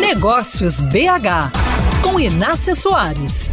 Negócios 0.00 0.80
BH, 0.80 1.52
com 2.02 2.20
Inácia 2.20 2.74
Soares. 2.74 3.50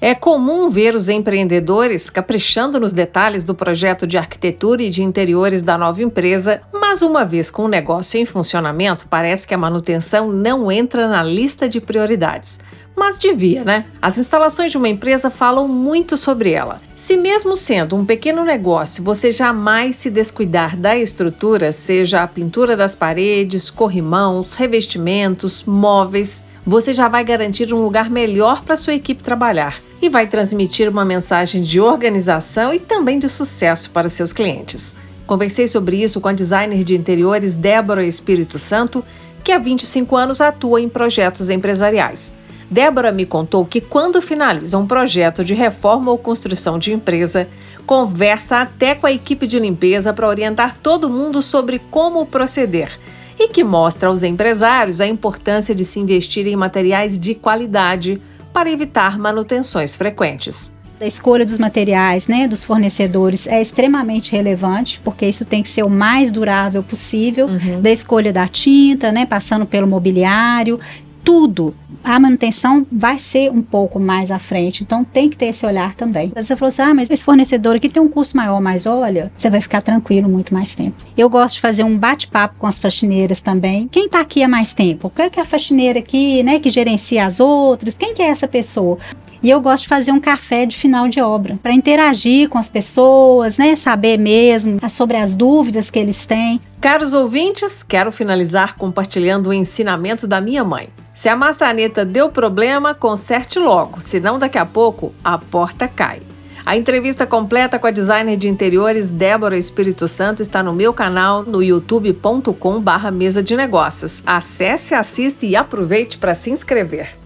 É 0.00 0.14
comum 0.14 0.68
ver 0.68 0.94
os 0.94 1.08
empreendedores 1.08 2.08
caprichando 2.08 2.78
nos 2.78 2.92
detalhes 2.92 3.42
do 3.42 3.54
projeto 3.54 4.06
de 4.06 4.16
arquitetura 4.16 4.82
e 4.82 4.90
de 4.90 5.02
interiores 5.02 5.62
da 5.62 5.76
nova 5.76 6.02
empresa, 6.02 6.60
mas 6.72 7.02
uma 7.02 7.24
vez 7.24 7.50
com 7.50 7.64
o 7.64 7.68
negócio 7.68 8.20
em 8.20 8.24
funcionamento, 8.24 9.08
parece 9.08 9.48
que 9.48 9.54
a 9.54 9.58
manutenção 9.58 10.30
não 10.30 10.70
entra 10.70 11.08
na 11.08 11.22
lista 11.22 11.68
de 11.68 11.80
prioridades. 11.80 12.60
Mas 12.98 13.16
devia, 13.16 13.62
né? 13.62 13.84
As 14.02 14.18
instalações 14.18 14.72
de 14.72 14.76
uma 14.76 14.88
empresa 14.88 15.30
falam 15.30 15.68
muito 15.68 16.16
sobre 16.16 16.50
ela. 16.50 16.80
Se, 16.96 17.16
mesmo 17.16 17.56
sendo 17.56 17.94
um 17.94 18.04
pequeno 18.04 18.44
negócio, 18.44 19.04
você 19.04 19.30
jamais 19.30 19.94
se 19.94 20.10
descuidar 20.10 20.76
da 20.76 20.98
estrutura, 20.98 21.70
seja 21.70 22.24
a 22.24 22.26
pintura 22.26 22.76
das 22.76 22.96
paredes, 22.96 23.70
corrimãos, 23.70 24.54
revestimentos, 24.54 25.62
móveis, 25.62 26.44
você 26.66 26.92
já 26.92 27.06
vai 27.06 27.22
garantir 27.22 27.72
um 27.72 27.84
lugar 27.84 28.10
melhor 28.10 28.64
para 28.64 28.76
sua 28.76 28.94
equipe 28.94 29.22
trabalhar 29.22 29.80
e 30.02 30.08
vai 30.08 30.26
transmitir 30.26 30.88
uma 30.88 31.04
mensagem 31.04 31.62
de 31.62 31.80
organização 31.80 32.74
e 32.74 32.80
também 32.80 33.20
de 33.20 33.28
sucesso 33.28 33.90
para 33.90 34.10
seus 34.10 34.32
clientes. 34.32 34.96
Conversei 35.24 35.68
sobre 35.68 36.02
isso 36.02 36.20
com 36.20 36.28
a 36.28 36.32
designer 36.32 36.82
de 36.82 36.96
interiores 36.96 37.54
Débora 37.54 38.04
Espírito 38.04 38.58
Santo, 38.58 39.04
que 39.44 39.52
há 39.52 39.58
25 39.58 40.16
anos 40.16 40.40
atua 40.40 40.80
em 40.80 40.88
projetos 40.88 41.48
empresariais. 41.48 42.34
Débora 42.70 43.10
me 43.10 43.24
contou 43.24 43.64
que 43.64 43.80
quando 43.80 44.20
finaliza 44.20 44.76
um 44.76 44.86
projeto 44.86 45.44
de 45.44 45.54
reforma 45.54 46.10
ou 46.10 46.18
construção 46.18 46.78
de 46.78 46.92
empresa, 46.92 47.48
conversa 47.86 48.60
até 48.60 48.94
com 48.94 49.06
a 49.06 49.12
equipe 49.12 49.46
de 49.46 49.58
limpeza 49.58 50.12
para 50.12 50.28
orientar 50.28 50.76
todo 50.76 51.08
mundo 51.08 51.40
sobre 51.40 51.78
como 51.90 52.26
proceder 52.26 52.90
e 53.38 53.48
que 53.48 53.64
mostra 53.64 54.08
aos 54.08 54.22
empresários 54.22 55.00
a 55.00 55.06
importância 55.06 55.74
de 55.74 55.84
se 55.84 55.98
investir 55.98 56.46
em 56.46 56.56
materiais 56.56 57.18
de 57.18 57.34
qualidade 57.34 58.20
para 58.52 58.70
evitar 58.70 59.18
manutenções 59.18 59.94
frequentes. 59.94 60.76
A 61.00 61.06
escolha 61.06 61.46
dos 61.46 61.58
materiais, 61.58 62.26
né, 62.26 62.48
dos 62.48 62.64
fornecedores 62.64 63.46
é 63.46 63.62
extremamente 63.62 64.32
relevante, 64.32 65.00
porque 65.04 65.26
isso 65.26 65.44
tem 65.44 65.62
que 65.62 65.68
ser 65.68 65.84
o 65.84 65.88
mais 65.88 66.32
durável 66.32 66.82
possível, 66.82 67.46
uhum. 67.46 67.80
da 67.80 67.90
escolha 67.90 68.32
da 68.32 68.48
tinta, 68.48 69.12
né, 69.12 69.24
passando 69.24 69.64
pelo 69.64 69.86
mobiliário, 69.86 70.80
tudo. 71.28 71.74
A 72.02 72.18
manutenção 72.18 72.86
vai 72.90 73.18
ser 73.18 73.50
um 73.50 73.60
pouco 73.60 74.00
mais 74.00 74.30
à 74.30 74.38
frente, 74.38 74.82
então 74.82 75.04
tem 75.04 75.28
que 75.28 75.36
ter 75.36 75.46
esse 75.46 75.66
olhar 75.66 75.94
também. 75.94 76.32
Você 76.34 76.56
falou 76.56 76.68
assim: 76.68 76.80
ah, 76.80 76.94
mas 76.94 77.10
esse 77.10 77.22
fornecedor 77.22 77.76
aqui 77.76 77.86
tem 77.86 78.02
um 78.02 78.08
custo 78.08 78.34
maior, 78.34 78.62
mas 78.62 78.86
olha, 78.86 79.30
você 79.36 79.50
vai 79.50 79.60
ficar 79.60 79.82
tranquilo 79.82 80.26
muito 80.26 80.54
mais 80.54 80.74
tempo. 80.74 81.04
Eu 81.18 81.28
gosto 81.28 81.56
de 81.56 81.60
fazer 81.60 81.84
um 81.84 81.98
bate-papo 81.98 82.58
com 82.58 82.66
as 82.66 82.78
faxineiras 82.78 83.40
também. 83.40 83.88
Quem 83.88 84.06
está 84.06 84.22
aqui 84.22 84.42
há 84.42 84.48
mais 84.48 84.72
tempo? 84.72 85.10
Qual 85.10 85.26
é 85.26 85.28
que 85.28 85.38
é 85.38 85.42
a 85.42 85.44
faxineira 85.44 85.98
aqui, 85.98 86.42
né, 86.42 86.58
que 86.58 86.70
gerencia 86.70 87.26
as 87.26 87.40
outras? 87.40 87.92
Quem 87.92 88.14
que 88.14 88.22
é 88.22 88.28
essa 88.28 88.48
pessoa? 88.48 88.96
E 89.42 89.50
eu 89.50 89.60
gosto 89.60 89.82
de 89.82 89.88
fazer 89.88 90.12
um 90.12 90.18
café 90.18 90.64
de 90.64 90.78
final 90.78 91.08
de 91.08 91.20
obra 91.20 91.56
para 91.62 91.74
interagir 91.74 92.48
com 92.48 92.56
as 92.56 92.70
pessoas, 92.70 93.58
né? 93.58 93.76
Saber 93.76 94.18
mesmo 94.18 94.78
sobre 94.88 95.18
as 95.18 95.36
dúvidas 95.36 95.90
que 95.90 95.98
eles 95.98 96.24
têm. 96.24 96.58
Caros 96.80 97.12
ouvintes, 97.12 97.82
quero 97.82 98.10
finalizar 98.10 98.76
compartilhando 98.76 99.48
o 99.48 99.52
ensinamento 99.52 100.26
da 100.26 100.40
minha 100.40 100.64
mãe. 100.64 100.88
Se 101.18 101.28
a 101.28 101.34
maçaneta 101.34 102.04
deu 102.04 102.30
problema, 102.30 102.94
conserte 102.94 103.58
logo, 103.58 104.00
senão 104.00 104.38
daqui 104.38 104.56
a 104.56 104.64
pouco 104.64 105.12
a 105.24 105.36
porta 105.36 105.88
cai. 105.88 106.22
A 106.64 106.76
entrevista 106.76 107.26
completa 107.26 107.76
com 107.76 107.88
a 107.88 107.90
designer 107.90 108.36
de 108.36 108.46
interiores 108.46 109.10
Débora 109.10 109.58
Espírito 109.58 110.06
Santo 110.06 110.42
está 110.42 110.62
no 110.62 110.72
meu 110.72 110.92
canal 110.92 111.42
no 111.42 111.60
youtube.com/mesa 111.60 113.42
de 113.42 113.56
negócios. 113.56 114.22
Acesse, 114.24 114.94
assista 114.94 115.44
e 115.44 115.56
aproveite 115.56 116.18
para 116.18 116.36
se 116.36 116.50
inscrever. 116.52 117.16